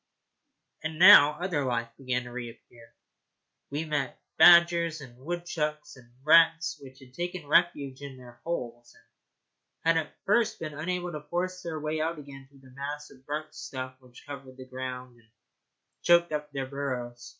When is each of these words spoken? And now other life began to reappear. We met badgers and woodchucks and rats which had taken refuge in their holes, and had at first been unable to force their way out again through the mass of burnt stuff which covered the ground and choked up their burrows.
And 0.83 0.97
now 0.97 1.33
other 1.39 1.63
life 1.63 1.89
began 1.95 2.23
to 2.23 2.31
reappear. 2.31 2.95
We 3.69 3.85
met 3.85 4.19
badgers 4.35 4.99
and 4.99 5.15
woodchucks 5.19 5.95
and 5.95 6.11
rats 6.23 6.79
which 6.81 6.97
had 7.01 7.13
taken 7.13 7.45
refuge 7.45 8.01
in 8.01 8.17
their 8.17 8.41
holes, 8.43 8.95
and 9.85 9.97
had 9.97 10.07
at 10.07 10.15
first 10.25 10.57
been 10.59 10.73
unable 10.73 11.11
to 11.11 11.21
force 11.29 11.61
their 11.61 11.79
way 11.79 12.01
out 12.01 12.17
again 12.17 12.47
through 12.49 12.61
the 12.67 12.71
mass 12.75 13.11
of 13.11 13.27
burnt 13.27 13.53
stuff 13.53 13.95
which 13.99 14.25
covered 14.25 14.57
the 14.57 14.65
ground 14.65 15.19
and 15.19 15.29
choked 16.01 16.31
up 16.31 16.51
their 16.51 16.65
burrows. 16.65 17.29